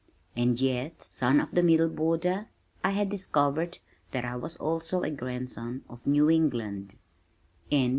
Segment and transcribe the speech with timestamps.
[0.35, 2.47] And yet, Son of the Middle Border
[2.83, 3.77] I had discovered
[4.09, 6.95] that I was also a Grandson of New England.